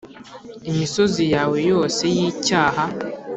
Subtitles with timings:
[0.69, 2.83] imisozi yawe yose y'icyaha